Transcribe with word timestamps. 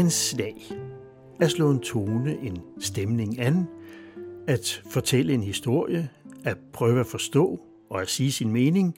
anslag. 0.00 0.56
At 1.40 1.50
slå 1.50 1.70
en 1.70 1.80
tone, 1.80 2.38
en 2.42 2.58
stemning 2.80 3.40
an, 3.40 3.66
at 4.48 4.82
fortælle 4.90 5.32
en 5.32 5.42
historie, 5.42 6.08
at 6.44 6.56
prøve 6.72 7.00
at 7.00 7.06
forstå 7.06 7.60
og 7.90 8.02
at 8.02 8.08
sige 8.08 8.32
sin 8.32 8.52
mening. 8.52 8.94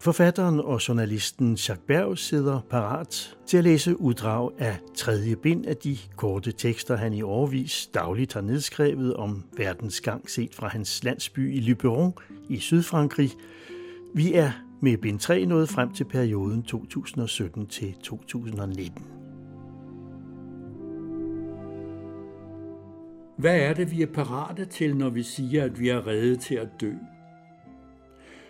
Forfatteren 0.00 0.60
og 0.60 0.88
journalisten 0.88 1.48
Jacques 1.48 1.86
Berg 1.86 2.18
sidder 2.18 2.60
parat 2.70 3.36
til 3.46 3.56
at 3.56 3.64
læse 3.64 4.00
uddrag 4.00 4.50
af 4.58 4.76
tredje 4.96 5.36
bind 5.36 5.66
af 5.66 5.76
de 5.76 5.98
korte 6.16 6.52
tekster, 6.52 6.96
han 6.96 7.12
i 7.12 7.22
årvis 7.22 7.90
dagligt 7.94 8.32
har 8.32 8.40
nedskrevet 8.40 9.14
om 9.14 9.44
verdens 9.56 10.00
gang 10.00 10.30
set 10.30 10.54
fra 10.54 10.68
hans 10.68 11.04
landsby 11.04 11.54
i 11.54 11.60
Luberon 11.60 12.12
i 12.48 12.58
Sydfrankrig. 12.58 13.30
Vi 14.14 14.34
er 14.34 14.52
med 14.82 14.96
bind 14.96 15.18
3 15.18 15.44
nået 15.44 15.68
frem 15.68 15.92
til 15.92 16.04
perioden 16.04 16.64
2017-2019. 16.72 19.19
Hvad 23.40 23.60
er 23.60 23.74
det, 23.74 23.90
vi 23.90 24.02
er 24.02 24.06
parate 24.06 24.64
til, 24.64 24.96
når 24.96 25.10
vi 25.10 25.22
siger, 25.22 25.64
at 25.64 25.80
vi 25.80 25.88
er 25.88 26.06
redde 26.06 26.36
til 26.36 26.54
at 26.54 26.68
dø? 26.80 26.92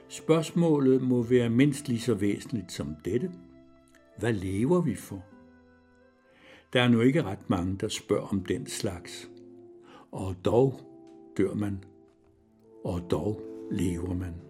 Spørgsmålet 0.09 1.03
må 1.03 1.23
være 1.23 1.51
mindst 1.51 1.89
lige 1.89 2.01
så 2.01 2.15
væsentligt 2.15 2.73
som 2.73 2.97
dette. 3.05 3.31
Hvad 4.19 4.33
lever 4.33 4.81
vi 4.81 4.95
for? 4.95 5.25
Der 6.73 6.83
er 6.83 6.89
nu 6.89 7.01
ikke 7.01 7.23
ret 7.23 7.51
mange, 7.51 7.77
der 7.81 7.89
spørger 7.89 8.27
om 8.27 8.45
den 8.45 8.67
slags. 8.67 9.31
Og 10.13 10.35
dog 10.45 10.81
dør 11.37 11.55
man, 11.55 11.85
og 12.85 13.11
dog 13.11 13.41
lever 13.71 14.15
man. 14.15 14.50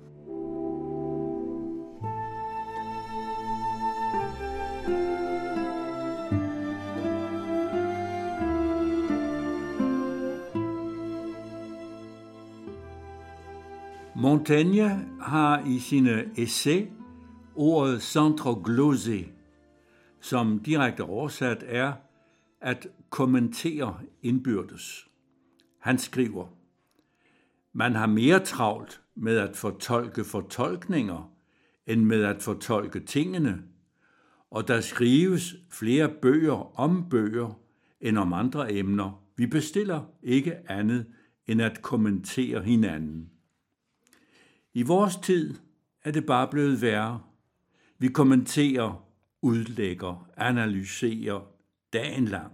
Montaigne 14.20 15.08
har 15.20 15.64
i 15.66 15.78
sine 15.78 16.30
essay 16.36 16.86
ordet 17.54 18.02
centre 18.02 18.52
glosé, 18.52 19.24
som 20.20 20.58
direkte 20.58 21.04
oversat 21.04 21.64
er 21.66 21.92
at 22.60 22.86
kommentere 23.10 24.00
indbyrdes. 24.22 25.08
Han 25.78 25.98
skriver, 25.98 26.46
man 27.72 27.94
har 27.94 28.06
mere 28.06 28.40
travlt 28.40 29.00
med 29.14 29.38
at 29.38 29.56
fortolke 29.56 30.24
fortolkninger, 30.24 31.32
end 31.86 32.04
med 32.04 32.24
at 32.24 32.42
fortolke 32.42 33.00
tingene, 33.00 33.62
og 34.50 34.68
der 34.68 34.80
skrives 34.80 35.54
flere 35.70 36.08
bøger 36.22 36.78
om 36.80 37.08
bøger 37.10 37.60
end 38.00 38.18
om 38.18 38.32
andre 38.32 38.72
emner. 38.72 39.24
Vi 39.36 39.46
bestiller 39.46 40.04
ikke 40.22 40.70
andet 40.70 41.06
end 41.46 41.62
at 41.62 41.82
kommentere 41.82 42.62
hinanden. 42.62 43.30
I 44.74 44.82
vores 44.82 45.16
tid 45.16 45.54
er 46.04 46.10
det 46.10 46.26
bare 46.26 46.48
blevet 46.48 46.82
værre. 46.82 47.20
Vi 47.98 48.08
kommenterer, 48.08 49.06
udlægger, 49.42 50.30
analyserer 50.36 51.52
dagen 51.92 52.24
lang. 52.24 52.52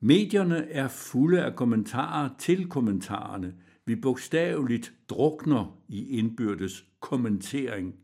Medierne 0.00 0.70
er 0.70 0.88
fulde 0.88 1.44
af 1.44 1.56
kommentarer 1.56 2.28
til 2.38 2.68
kommentarerne. 2.68 3.54
Vi 3.86 3.96
bogstaveligt 3.96 4.92
drukner 5.08 5.82
i 5.88 6.18
indbyrdes 6.18 6.84
kommentering. 7.00 7.94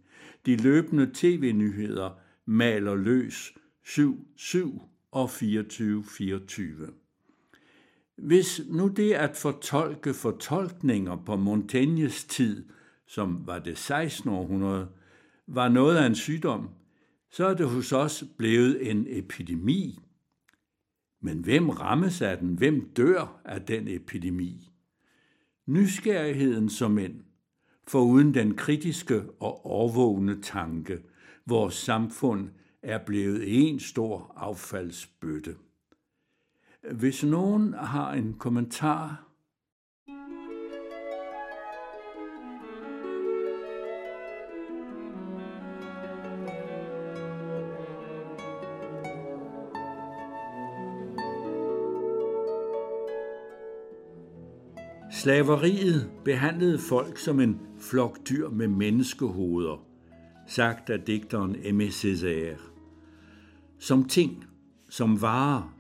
De 0.47 0.57
løbende 0.57 1.11
tv-nyheder 1.15 2.11
maler 2.47 2.95
løs 2.95 3.53
7-7 3.87 4.81
og 5.11 5.31
24-24. 5.31 6.93
Hvis 8.17 8.61
nu 8.69 8.89
det 8.89 9.13
at 9.13 9.37
fortolke 9.37 10.15
fortolkninger 10.15 11.17
på 11.27 11.37
Montaignes 11.37 12.25
tid– 12.25 12.65
som 13.07 13.47
var 13.47 13.59
det 13.59 13.79
16. 13.79 14.31
århundrede, 14.31 14.89
var 15.47 15.69
noget 15.69 15.97
af 15.97 16.07
en 16.07 16.15
sygdom, 16.15 16.69
så 17.31 17.47
er 17.47 17.55
det 17.55 17.69
hos 17.69 17.93
os 17.93 18.25
blevet 18.39 18.91
en 18.91 19.07
epidemi. 19.09 19.99
Men 21.21 21.39
hvem 21.39 21.69
rammes 21.69 22.23
af 22.23 22.39
den? 22.39 22.55
Hvem 22.55 22.93
dør 22.97 23.41
af 23.45 23.63
den 23.63 23.89
epidemi? 23.89 24.71
Nysgerrigheden 25.67 26.69
som 26.69 26.99
end, 26.99 27.23
uden 27.95 28.35
den 28.35 28.55
kritiske 28.55 29.23
og 29.41 29.67
overvågende 29.67 30.43
tanke, 30.43 31.03
vores 31.47 31.75
samfund 31.75 32.51
er 32.83 32.99
blevet 32.99 33.69
en 33.69 33.81
stor 33.81 34.33
affaldsbøtte. 34.37 35.57
Hvis 36.93 37.25
nogen 37.25 37.73
har 37.75 38.13
en 38.13 38.35
kommentar 38.39 39.26
Slaveriet 55.27 56.11
behandlede 56.25 56.79
folk 56.79 57.19
som 57.19 57.41
en 57.41 57.61
flok 57.81 58.19
dyr 58.29 58.49
med 58.49 58.69
menneskehoveder, 58.69 59.87
sagt 60.47 60.91
af 60.91 61.01
digteren 61.01 61.57
Aimé 61.57 61.89
Césaire. 61.89 62.61
Som 63.79 64.09
ting, 64.09 64.45
som 64.89 65.23
varer. 65.23 65.77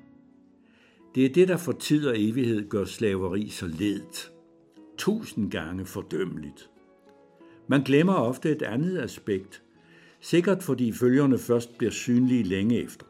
Det 1.15 1.25
er 1.25 1.33
det, 1.33 1.49
der 1.49 1.56
for 1.56 1.73
tid 1.73 2.06
og 2.06 2.21
evighed 2.21 2.69
gør 2.69 2.85
slaveri 2.85 3.49
så 3.49 3.67
ledt. 3.67 4.33
Tusind 4.99 5.51
gange 5.51 5.87
fordømmeligt. 5.87 6.71
Man 7.69 7.83
glemmer 7.83 8.15
ofte 8.15 8.51
et 8.51 8.62
andet 8.62 8.99
aspekt, 8.99 9.62
sikkert 10.21 10.62
fordi 10.62 10.93
følgerne 10.93 11.39
først 11.39 11.79
bliver 11.79 11.93
synlige 11.93 12.43
længe 12.43 12.83
efter. 12.83 13.06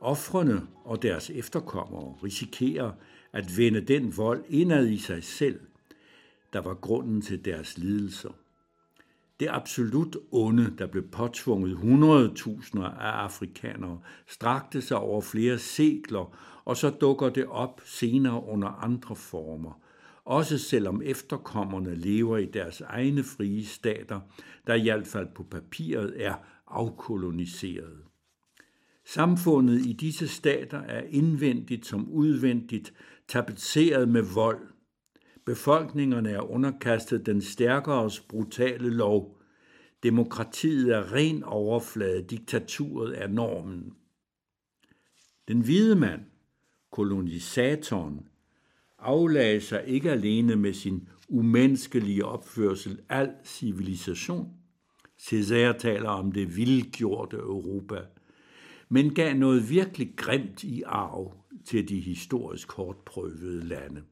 Offrene 0.00 0.62
og 0.84 1.02
deres 1.02 1.30
efterkommere 1.30 2.14
risikerer 2.24 2.92
at 3.36 3.56
vende 3.56 3.80
den 3.80 4.16
vold 4.16 4.44
indad 4.48 4.88
i 4.88 4.98
sig 4.98 5.24
selv, 5.24 5.60
der 6.52 6.60
var 6.60 6.74
grunden 6.74 7.22
til 7.22 7.44
deres 7.44 7.78
lidelser. 7.78 8.30
Det 9.40 9.48
absolut 9.50 10.16
onde, 10.30 10.74
der 10.78 10.86
blev 10.86 11.08
påtvunget 11.08 11.76
100.000 11.76 12.80
af 12.80 13.10
afrikanere, 13.10 14.00
strakte 14.26 14.82
sig 14.82 14.98
over 14.98 15.20
flere 15.20 15.58
sekler, 15.58 16.36
og 16.64 16.76
så 16.76 16.90
dukker 16.90 17.28
det 17.28 17.46
op 17.46 17.80
senere 17.84 18.44
under 18.44 18.68
andre 18.68 19.16
former. 19.16 19.80
Også 20.24 20.58
selvom 20.58 21.02
efterkommerne 21.04 21.94
lever 21.94 22.38
i 22.38 22.46
deres 22.46 22.80
egne 22.80 23.24
frie 23.24 23.66
stater, 23.66 24.20
der 24.66 24.74
i 24.74 24.82
hvert 24.82 25.06
fald 25.06 25.28
på 25.34 25.42
papiret 25.42 26.24
er 26.24 26.34
afkoloniseret. 26.66 27.98
Samfundet 29.04 29.86
i 29.86 29.92
disse 29.92 30.28
stater 30.28 30.78
er 30.78 31.02
indvendigt 31.08 31.86
som 31.86 32.08
udvendigt 32.08 32.92
tapetseret 33.28 34.08
med 34.08 34.22
vold. 34.22 34.68
Befolkningerne 35.46 36.30
er 36.30 36.50
underkastet 36.50 37.26
den 37.26 37.42
stærkeres 37.42 38.20
brutale 38.20 38.90
lov. 38.90 39.38
Demokratiet 40.02 40.94
er 40.94 41.12
ren 41.12 41.44
overflade, 41.44 42.22
diktaturet 42.22 43.22
er 43.22 43.28
normen. 43.28 43.92
Den 45.48 45.60
hvide 45.60 45.96
mand, 45.96 46.20
kolonisatoren, 46.92 48.26
aflagde 48.98 49.60
sig 49.60 49.84
ikke 49.86 50.10
alene 50.10 50.56
med 50.56 50.72
sin 50.72 51.08
umenneskelige 51.28 52.24
opførsel 52.24 53.00
al 53.08 53.32
civilisation. 53.44 54.52
Cæsar 55.18 55.72
taler 55.72 56.08
om 56.08 56.32
det 56.32 56.56
vildgjorte 56.56 57.36
Europa– 57.36 58.00
men 58.88 59.14
gav 59.14 59.34
noget 59.34 59.70
virkelig 59.70 60.12
grimt 60.16 60.64
i 60.64 60.82
arv 60.86 61.34
til 61.66 61.88
de 61.88 62.00
historisk 62.00 62.72
hårdt 62.72 63.04
prøvede 63.04 63.64
lande. 63.64 64.02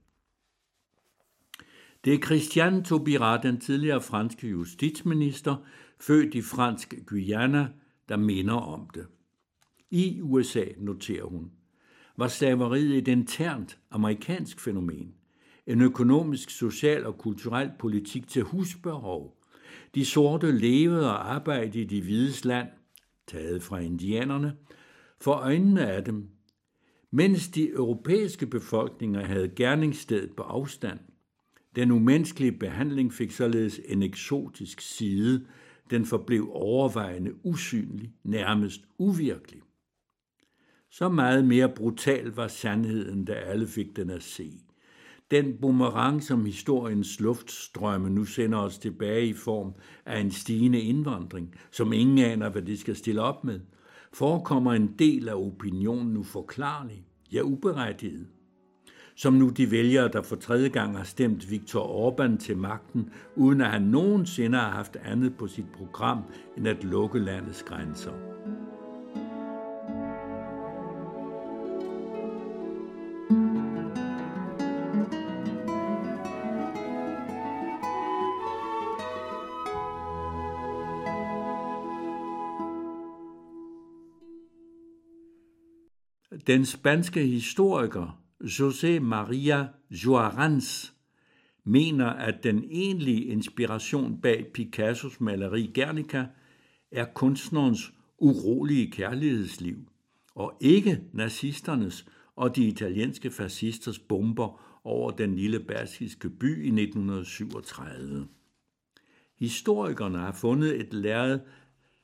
Det 2.05 2.15
er 2.15 2.19
Christian 2.19 2.85
Taubira, 2.85 3.43
den 3.43 3.61
tidligere 3.61 4.01
franske 4.01 4.49
justitsminister, 4.49 5.57
født 6.01 6.35
i 6.35 6.43
fransk 6.43 6.95
Guyana, 7.07 7.69
der 8.09 8.17
minder 8.17 8.55
om 8.55 8.91
det. 8.95 9.07
I 9.91 10.21
USA, 10.21 10.65
noterer 10.79 11.25
hun, 11.25 11.51
var 12.17 12.29
slaveriet 12.29 12.99
et 12.99 13.09
internt 13.09 13.79
amerikansk 13.91 14.61
fænomen, 14.61 15.15
en 15.67 15.81
økonomisk, 15.81 16.51
social 16.51 17.07
og 17.07 17.19
kulturel 17.19 17.71
politik 17.79 18.29
til 18.29 18.43
husbehov. 18.43 19.41
De 19.95 20.05
sorte 20.05 20.53
levede 20.53 21.11
og 21.11 21.35
arbejdede 21.35 21.81
i 21.81 21.85
de 21.85 22.03
hvides 22.03 22.45
land– 22.45 22.69
taget 23.27 23.63
fra 23.63 23.79
indianerne, 23.79 24.57
for 25.21 25.33
øjnene 25.33 25.87
af 25.87 26.05
dem, 26.05 26.29
mens 27.15 27.49
de 27.49 27.69
europæiske 27.69 28.47
befolkninger 28.47 29.25
havde 29.25 29.49
gerningsstedet 29.49 30.37
på 30.37 30.43
afstand. 30.43 30.99
Den 31.77 31.91
umenneskelige 31.91 32.53
behandling 32.53 33.13
fik 33.13 33.31
således 33.31 33.81
en 33.85 34.03
eksotisk 34.03 34.81
side, 34.81 35.47
den 35.91 36.05
forblev 36.07 36.49
overvejende 36.53 37.33
usynlig, 37.45 38.13
nærmest 38.25 38.81
uvirkelig. 38.99 39.63
Så 40.91 41.09
meget 41.09 41.45
mere 41.45 41.69
brutal 41.69 42.27
var 42.27 42.49
sandheden, 42.49 43.25
da 43.25 43.33
alle 43.33 43.67
fik 43.67 43.97
den 43.97 44.11
at 44.11 44.23
se. 44.23 44.53
Den 45.31 45.59
boomerang, 45.61 46.23
som 46.23 46.45
historiens 46.45 47.21
luftstrømme 47.21 48.11
nu 48.11 48.25
sender 48.25 48.59
os 48.59 48.79
tilbage 48.79 49.27
i 49.27 49.33
form 49.33 49.73
af 50.07 50.21
en 50.21 50.31
stigende 50.31 50.81
indvandring, 50.81 51.55
som 51.71 51.93
ingen 51.93 52.19
aner, 52.19 52.49
hvad 52.49 52.63
det 52.63 52.79
skal 52.79 52.97
stille 52.97 53.23
op 53.23 53.45
med, 53.45 53.61
forekommer 54.15 54.73
en 54.73 54.95
del 54.99 55.29
af 55.29 55.35
opinionen 55.35 56.17
uforklarlig, 56.17 57.07
ja 57.33 57.43
uberettiget. 57.43 58.27
Som 59.17 59.33
nu 59.33 59.49
de 59.49 59.71
vælgere, 59.71 60.09
der 60.09 60.23
for 60.23 60.37
tredje 60.37 60.69
gang 60.69 60.97
har 60.97 61.05
stemt 61.05 61.51
Viktor 61.51 62.11
Orbán 62.11 62.39
til 62.39 62.57
magten, 62.57 63.11
uden 63.37 63.61
at 63.61 63.67
han 63.67 63.83
nogensinde 63.83 64.59
har 64.59 64.71
haft 64.71 64.97
andet 64.97 65.37
på 65.37 65.47
sit 65.47 65.67
program 65.77 66.19
end 66.57 66.69
at 66.69 66.85
lukke 66.85 67.19
landets 67.19 67.63
grænser. 67.63 68.13
Den 86.47 86.65
spanske 86.65 87.27
historiker 87.27 88.21
José 88.41 88.99
María 89.01 89.67
Juarez 89.91 90.93
mener, 91.65 92.07
at 92.07 92.45
den 92.45 92.65
egentlige 92.71 93.25
inspiration 93.25 94.21
bag 94.21 94.47
Picassos 94.55 95.21
maleri 95.21 95.71
Guernica 95.75 96.27
er 96.91 97.05
kunstnerens 97.05 97.93
urolige 98.19 98.91
kærlighedsliv, 98.91 99.77
og 100.35 100.59
ikke 100.61 101.01
nazisternes 101.13 102.07
og 102.37 102.57
de 102.57 102.65
italienske 102.65 103.31
fascisters 103.31 103.99
bomber 103.99 104.61
over 104.85 105.11
den 105.11 105.37
lille 105.37 105.61
baskiske 105.61 106.31
by 106.31 106.65
i 106.65 106.69
1937. 106.69 108.29
Historikerne 109.39 110.19
har 110.19 110.33
fundet 110.33 110.81
et 110.81 110.95
lærred 110.95 111.41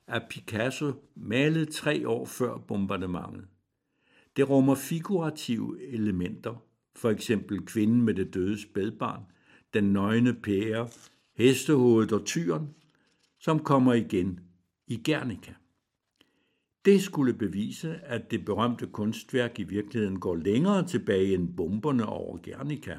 af 0.07 0.21
Picasso 0.29 0.93
malet 1.15 1.69
tre 1.69 2.07
år 2.07 2.25
før 2.25 2.57
bombardementet. 2.57 3.50
Det 4.41 4.49
rummer 4.49 4.75
figurative 4.75 5.81
elementer, 5.81 6.65
for 6.95 7.09
eksempel 7.09 7.65
kvinden 7.65 8.01
med 8.01 8.13
det 8.13 8.33
døde 8.33 8.61
spædbarn, 8.61 9.23
den 9.73 9.83
nøgne 9.83 10.33
pære, 10.33 10.89
hestehovedet 11.35 12.11
og 12.11 12.25
tyren, 12.25 12.69
som 13.39 13.59
kommer 13.59 13.93
igen 13.93 14.39
i 14.87 14.95
Gernika. 15.03 15.53
Det 16.85 17.01
skulle 17.01 17.33
bevise, 17.33 17.95
at 17.95 18.31
det 18.31 18.45
berømte 18.45 18.87
kunstværk 18.87 19.59
i 19.59 19.63
virkeligheden 19.63 20.19
går 20.19 20.35
længere 20.35 20.87
tilbage 20.87 21.33
end 21.33 21.55
bomberne 21.55 22.05
over 22.05 22.37
Gernika. 22.37 22.97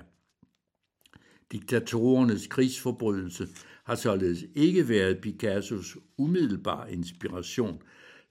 Diktatorernes 1.52 2.46
krigsforbrydelse 2.46 3.48
har 3.84 3.94
således 3.94 4.44
ikke 4.54 4.88
været 4.88 5.20
Picassos 5.20 5.96
umiddelbare 6.18 6.92
inspiration, 6.92 7.82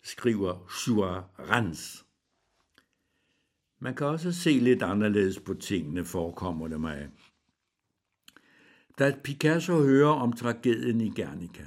skriver 0.04 0.68
Juarez. 0.88 2.11
Man 3.84 3.96
kan 3.96 4.08
også 4.08 4.32
se 4.32 4.50
lidt 4.50 4.82
anderledes 4.82 5.40
på 5.40 5.54
tingene, 5.54 6.06
forekommer 6.06 6.68
det 6.68 6.82
mig. 6.82 7.10
Da 9.00 9.16
Picasso 9.24 9.84
hører 9.84 10.10
om 10.10 10.34
tragedien 10.34 11.02
i 11.02 11.10
Guernica, 11.16 11.64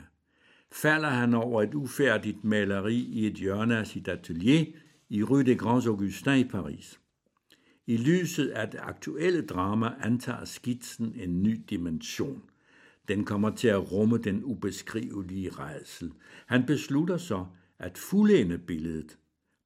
falder 0.72 1.08
han 1.08 1.34
over 1.34 1.62
et 1.62 1.74
ufærdigt 1.74 2.44
maleri 2.44 2.96
i 2.96 3.26
et 3.26 3.34
hjørne 3.34 3.78
af 3.78 3.86
sit 3.86 4.08
atelier 4.08 4.64
i 5.08 5.22
Rue 5.22 5.42
des 5.42 5.58
Grands 5.58 5.86
Augustins 5.86 6.46
i 6.46 6.48
Paris. 6.48 7.00
I 7.86 7.96
lyset 7.96 8.48
af 8.48 8.70
det 8.70 8.80
aktuelle 8.82 9.46
drama 9.46 9.94
antager 10.00 10.44
skitsen 10.44 11.14
en 11.16 11.42
ny 11.42 11.60
dimension. 11.70 12.42
Den 13.08 13.24
kommer 13.24 13.50
til 13.50 13.68
at 13.68 13.92
rumme 13.92 14.18
den 14.18 14.44
ubeskrivelige 14.44 15.50
rejsel. 15.50 16.12
Han 16.46 16.66
beslutter 16.66 17.16
så 17.16 17.46
at 17.78 17.98
fuldende 17.98 18.58
billedet, 18.58 19.18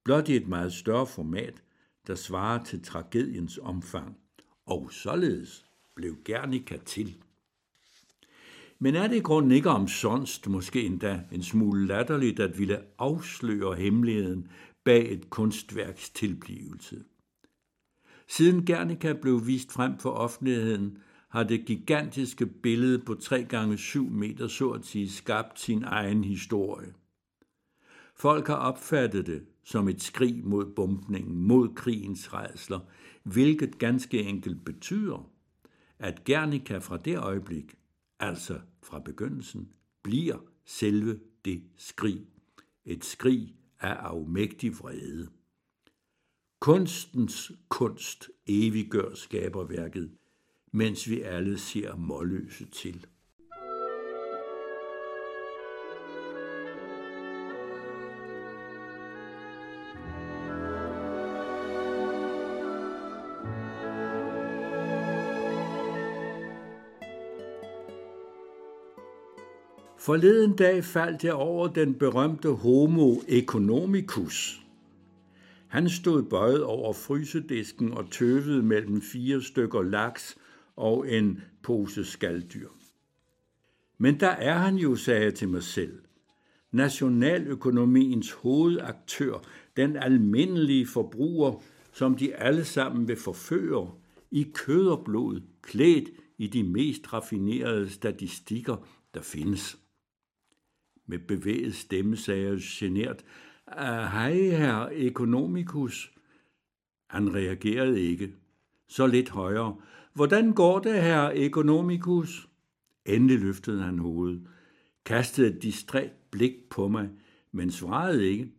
blot 0.05 0.29
i 0.29 0.37
et 0.37 0.49
meget 0.49 0.73
større 0.73 1.07
format, 1.07 1.63
der 2.09 2.15
svarer 2.15 2.65
til 2.65 2.83
tragediens 2.83 3.59
omfang, 3.59 4.17
og 4.67 4.93
således 4.93 5.65
blev 5.95 6.17
Gernika 6.25 6.77
til. 6.77 7.17
Men 8.79 8.95
er 8.95 9.09
det 9.09 9.17
i 9.17 9.21
grunden 9.21 9.53
ikke 9.53 9.71
omsonst, 9.71 10.49
måske 10.49 10.83
endda 10.83 11.21
en 11.33 11.43
smule 11.43 11.87
latterligt, 11.87 12.41
at 12.41 12.59
ville 12.59 12.85
afsløre 12.99 13.75
hemmeligheden 13.75 14.49
bag 14.85 15.13
et 15.13 15.31
kunstværks 15.31 16.11
tilblivelse? 16.11 17.05
Siden 18.29 18.67
Gernika 18.67 19.13
blev 19.13 19.47
vist 19.47 19.73
frem 19.73 19.99
for 19.99 20.11
offentligheden, 20.11 20.99
har 21.29 21.43
det 21.43 21.67
gigantiske 21.67 22.47
billede 22.47 22.99
på 22.99 23.15
3 23.15 23.45
gange 23.45 23.79
7 23.79 24.11
meter 24.11 24.49
så 24.49 24.71
at 24.71 24.87
sige 24.87 25.11
skabt 25.11 25.61
sin 25.61 25.85
egen 25.85 26.25
historie. 26.25 26.95
Folk 28.21 28.47
har 28.47 28.57
opfattet 28.57 29.27
det 29.27 29.47
som 29.65 29.89
et 29.89 30.03
skrig 30.03 30.45
mod 30.45 30.75
bombningen, 30.75 31.39
mod 31.39 31.75
krigens 31.75 32.35
redsler, 32.35 32.81
hvilket 33.23 33.79
ganske 33.79 34.23
enkelt 34.23 34.65
betyder, 34.65 35.31
at 35.99 36.25
Gernika 36.25 36.79
fra 36.79 36.97
det 36.97 37.19
øjeblik, 37.19 37.75
altså 38.21 38.61
fra 38.83 38.99
begyndelsen, 38.99 39.69
bliver 40.03 40.39
selve 40.65 41.21
det 41.45 41.63
skrig. 41.77 42.27
Et 42.85 43.05
skrig 43.05 43.55
af 43.81 43.93
afmægtig 43.93 44.79
vrede. 44.79 45.29
Kunstens 46.61 47.53
kunst 47.69 48.31
eviggør 48.47 49.15
skaberværket, 49.15 50.11
mens 50.73 51.11
vi 51.11 51.21
alle 51.21 51.59
ser 51.59 51.97
målløse 51.97 52.67
til. 52.67 53.07
Forleden 70.09 70.57
dag 70.57 70.85
faldt 70.85 71.25
jeg 71.25 71.35
over 71.35 71.69
den 71.69 71.95
berømte 71.95 72.49
Homo 72.49 73.15
economicus. 73.29 74.61
Han 75.67 75.89
stod 75.89 76.23
bøjet 76.23 76.65
over 76.65 76.93
frysedisken 76.93 77.93
og 77.93 78.11
tøvede 78.11 78.63
mellem 78.63 79.03
fire 79.03 79.43
stykker 79.43 79.83
laks 79.83 80.39
og 80.77 81.13
en 81.13 81.41
pose 81.63 82.05
skalddyr. 82.05 82.69
Men 83.99 84.21
der 84.21 84.29
er 84.29 84.59
han 84.59 84.77
jo, 84.77 84.97
sagde 84.97 85.23
jeg 85.23 85.35
til 85.35 85.49
mig 85.49 85.63
selv. 85.63 85.99
Nationaløkonomiens 86.73 88.33
hovedaktør, 88.33 89.43
den 89.77 89.97
almindelige 89.97 90.87
forbruger, 90.87 91.63
som 91.93 92.17
de 92.17 92.35
alle 92.35 92.65
sammen 92.65 93.09
vil 93.09 93.17
forføre, 93.17 93.91
i 94.31 94.47
kød 94.55 94.89
og 94.89 95.05
blod, 95.05 95.41
klædt 95.63 96.09
i 96.39 96.47
de 96.47 96.63
mest 96.63 97.13
raffinerede 97.13 97.91
statistikker, 97.91 98.77
der 99.15 99.21
findes. 99.21 99.79
Med 101.11 101.19
bevæget 101.19 101.75
stemme 101.75 102.17
sagde 102.17 102.49
jeg 102.49 102.59
genert, 102.61 103.25
ah, 103.67 104.13
Hej, 104.13 104.33
herr 104.33 104.89
Economicus. 104.93 106.13
Han 107.11 107.35
reagerede 107.35 108.01
ikke. 108.01 108.35
Så 108.89 109.07
lidt 109.07 109.31
højere. 109.31 109.77
Hvordan 110.15 110.53
går 110.53 110.79
det, 110.79 111.03
herr 111.03 111.33
Economicus? 111.35 112.49
Endelig 113.07 113.39
løftede 113.39 113.83
han 113.83 113.99
hovedet, 113.99 114.47
kastede 115.05 115.57
et 115.57 115.63
distræt 115.63 116.13
blik 116.31 116.53
på 116.71 116.89
mig, 116.89 117.11
men 117.53 117.71
svarede 117.71 118.31
ikke. 118.31 118.53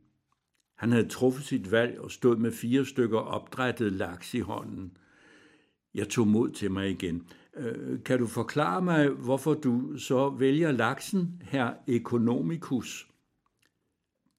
Han 0.78 0.92
havde 0.92 1.08
truffet 1.08 1.46
sit 1.46 1.72
valg 1.72 2.00
og 2.00 2.12
stod 2.12 2.38
med 2.38 2.52
fire 2.52 2.86
stykker 2.86 3.20
opdrættet 3.20 3.94
laks 3.94 4.34
i 4.34 4.40
hånden. 4.40 4.98
Jeg 5.94 6.10
tog 6.10 6.28
mod 6.28 6.52
til 6.52 6.72
mig 6.72 6.90
igen. 6.90 7.28
Øh, 7.56 8.04
kan 8.04 8.20
du 8.20 8.28
forklare 8.28 8.82
mig, 8.82 9.10
hvorfor 9.10 9.54
du 9.54 9.98
så 9.98 10.30
vælger 10.30 10.72
laksen, 10.72 11.42
her 11.46 11.74
Economicus? 11.88 13.08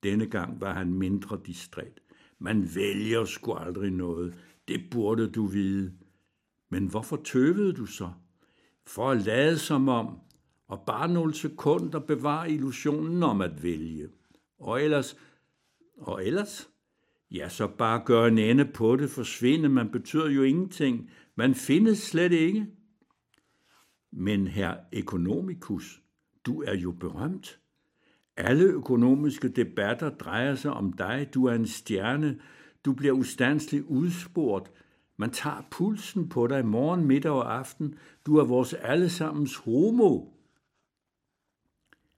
Denne 0.03 0.27
gang 0.27 0.61
var 0.61 0.75
han 0.75 0.95
mindre 0.95 1.41
distræt. 1.47 2.01
Man 2.39 2.75
vælger 2.75 3.25
sgu 3.25 3.53
aldrig 3.53 3.91
noget. 3.91 4.35
Det 4.69 4.81
burde 4.91 5.31
du 5.31 5.47
vide. 5.47 5.93
Men 6.71 6.87
hvorfor 6.87 7.17
tøvede 7.25 7.73
du 7.73 7.87
så? 7.87 8.11
For 8.87 9.11
at 9.11 9.23
lade 9.23 9.59
som 9.59 9.89
om, 9.89 10.19
og 10.69 10.83
bare 10.87 11.09
nogle 11.09 11.35
sekunder 11.35 11.99
bevare 11.99 12.51
illusionen 12.51 13.23
om 13.23 13.41
at 13.41 13.63
vælge. 13.63 14.09
Og 14.59 14.83
ellers, 14.83 15.17
og 15.99 16.27
ellers? 16.27 16.71
Ja, 17.31 17.49
så 17.49 17.67
bare 17.67 18.03
gør 18.05 18.27
en 18.27 18.39
ende 18.39 18.65
på 18.65 18.97
det, 18.97 19.11
forsvinde, 19.11 19.69
man 19.69 19.91
betyder 19.91 20.31
jo 20.31 20.43
ingenting. 20.43 21.11
Man 21.41 21.55
findes 21.55 21.99
slet 21.99 22.33
ikke. 22.33 22.67
Men 24.13 24.47
her 24.47 24.77
Economicus, 24.93 26.03
du 26.47 26.63
er 26.63 26.75
jo 26.75 26.91
berømt. 26.91 27.61
Alle 28.37 28.65
økonomiske 28.65 29.49
debatter 29.49 30.11
drejer 30.11 30.55
sig 30.55 30.73
om 30.73 30.93
dig. 30.93 31.31
Du 31.35 31.45
er 31.45 31.55
en 31.55 31.67
stjerne. 31.67 32.41
Du 32.85 32.93
bliver 32.93 33.13
ustandsligt 33.13 33.85
udspurgt. 33.85 34.73
Man 35.17 35.31
tager 35.31 35.67
pulsen 35.71 36.29
på 36.29 36.47
dig 36.47 36.67
morgen, 36.67 37.05
middag 37.05 37.33
og 37.33 37.55
aften. 37.59 37.95
Du 38.27 38.37
er 38.37 38.45
vores 38.45 38.75
allesammens 38.75 39.57
homo. 39.57 40.27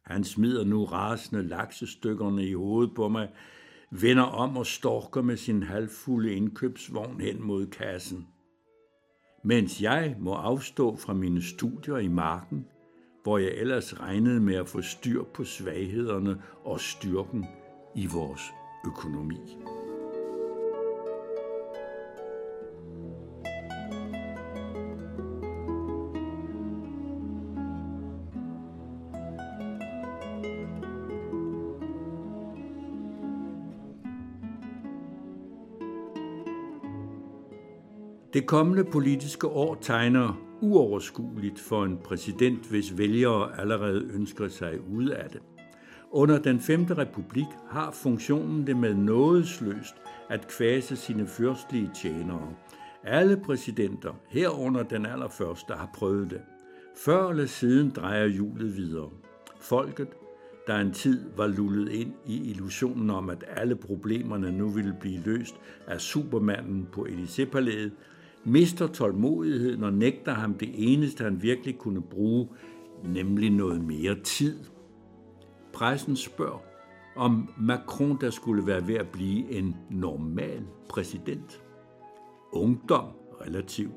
Han 0.03 0.25
smider 0.25 0.65
nu 0.65 0.85
rasende 0.85 1.43
laksestykkerne 1.43 2.47
i 2.47 2.53
hovedet 2.53 2.95
på 2.95 3.09
mig, 3.09 3.31
vender 3.91 4.23
om 4.23 4.57
og 4.57 4.67
storker 4.67 5.23
med 5.23 5.37
sin 5.37 5.63
halvfulde 5.63 6.35
indkøbsvogn 6.35 7.21
hen 7.21 7.43
mod 7.43 7.67
kassen. 7.67 8.27
Mens 9.45 9.83
jeg 9.83 10.17
må 10.19 10.35
afstå 10.35 10.97
fra 10.97 11.13
mine 11.13 11.43
studier 11.43 11.97
i 11.97 12.09
marken, 12.09 12.67
hvor 13.23 13.39
jeg 13.39 13.51
ellers 13.51 14.01
regnede 14.01 14.41
med 14.41 14.55
at 14.55 14.69
få 14.69 14.83
styr 14.83 15.23
på 15.35 15.45
svaghederne 15.45 16.43
og 16.65 16.81
styrken 16.81 17.47
i 17.95 18.07
vores 18.07 18.43
økonomi. 18.87 19.41
Det 38.33 38.47
kommende 38.47 38.85
politiske 38.85 39.47
år 39.47 39.75
tegner 39.81 40.41
uoverskueligt 40.61 41.61
for 41.61 41.85
en 41.85 41.99
præsident, 42.05 42.71
hvis 42.71 42.99
vælgere 42.99 43.61
allerede 43.61 44.11
ønsker 44.15 44.49
sig 44.49 44.79
ud 44.91 45.09
af 45.09 45.31
det. 45.31 45.41
Under 46.11 46.39
den 46.39 46.61
5. 46.61 46.85
republik 46.85 47.47
har 47.71 47.91
funktionen 47.91 48.67
det 48.67 48.77
med 48.77 48.95
nådesløst 48.95 49.95
at 50.31 50.49
kvæse 50.49 50.97
sine 50.97 51.27
fyrstlige 51.27 51.91
tjenere. 52.03 52.55
Alle 53.05 53.37
præsidenter, 53.37 54.13
herunder 54.29 54.83
den 54.83 55.07
allerførste, 55.07 55.73
har 55.73 55.91
prøvet 55.95 56.31
det. 56.31 56.41
Før 57.05 57.31
eller 57.31 57.47
siden 57.47 57.91
drejer 57.91 58.27
hjulet 58.27 58.77
videre. 58.77 59.11
Folket, 59.61 60.09
der 60.67 60.79
en 60.79 60.93
tid 60.93 61.25
var 61.37 61.47
lullet 61.47 61.89
ind 61.89 62.13
i 62.27 62.51
illusionen 62.51 63.11
om, 63.11 63.31
at 63.31 63.45
alle 63.57 63.77
problemerne 63.77 64.53
nu 64.53 64.69
ville 64.69 64.97
blive 65.01 65.23
løst 65.25 65.55
af 65.87 66.01
supermanden 66.01 66.89
på 66.93 67.07
Élysée-palæet, 67.11 67.91
mister 68.45 68.87
tålmodigheden 68.87 69.85
og 69.85 69.93
nægter 69.93 70.35
ham 70.35 70.55
det 70.55 70.71
eneste, 70.75 71.25
han 71.25 71.43
virkelig 71.43 71.79
kunne 71.79 72.03
bruge, 72.03 72.49
nemlig 73.05 73.51
noget 73.51 73.85
mere 73.85 74.21
tid. 74.21 74.59
Pressen 75.73 76.17
spørger, 76.17 76.59
om 77.17 77.49
Macron 77.59 78.19
der 78.21 78.31
skulle 78.31 78.67
være 78.67 78.87
ved 78.87 78.95
at 78.95 79.09
blive 79.09 79.51
en 79.51 79.77
normal 79.91 80.63
præsident. 80.89 81.63
Ungdom, 82.53 83.07
relativ, 83.41 83.91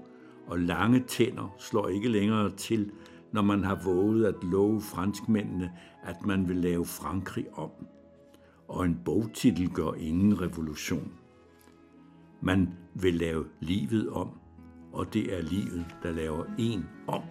og 0.48 0.60
lange 0.60 1.04
tænder 1.08 1.56
slår 1.60 1.88
ikke 1.88 2.10
længere 2.10 2.52
til, 2.56 2.92
når 3.32 3.42
man 3.42 3.64
har 3.64 3.82
våget 3.86 4.26
at 4.26 4.44
love 4.44 4.82
franskmændene, 4.82 5.72
at 6.04 6.26
man 6.26 6.50
vil 6.50 6.58
lave 6.58 6.86
Frankrig 6.86 7.46
om. 7.54 7.70
Og 8.68 8.86
en 8.86 9.00
bogtitel 9.06 9.70
gør 9.70 9.94
ingen 9.94 10.42
revolution. 10.42 11.12
Man 12.42 12.70
vil 12.96 13.14
lave 13.14 13.46
livet 13.60 14.10
om, 14.10 14.40
og 14.94 15.14
det 15.14 15.38
er 15.38 15.42
livet, 15.42 15.86
der 16.04 16.12
laver 16.12 16.46
en 16.58 16.90
om. 17.08 17.22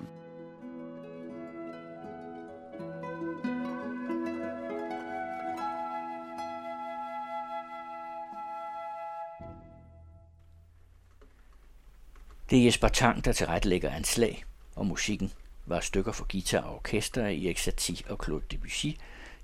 Det 12.51 12.59
er 12.59 12.65
Jesper 12.65 12.89
Tang, 12.89 13.25
der 13.25 13.33
tilrettelægger 13.33 13.91
anslag, 13.91 14.45
og 14.75 14.87
musikken 14.87 15.33
var 15.67 15.81
stykker 15.81 16.13
for 16.13 16.27
guitar 16.33 16.61
og 16.61 16.75
orkester 16.75 17.25
af 17.25 17.33
Erik 17.33 17.59
Satie 17.59 18.11
og 18.11 18.25
Claude 18.25 18.45
Debussy, 18.51 18.87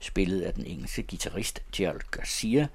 spillet 0.00 0.40
af 0.42 0.54
den 0.54 0.66
engelske 0.66 1.02
guitarist 1.02 1.62
Gerald 1.76 2.00
Garcia, 2.10 2.68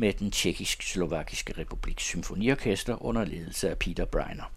med 0.00 0.12
den 0.12 0.30
tjekkisk-slovakiske 0.30 1.52
republiks 1.58 2.04
symfoniorkester 2.04 3.04
under 3.04 3.24
ledelse 3.24 3.70
af 3.70 3.78
Peter 3.78 4.04
Breiner. 4.04 4.52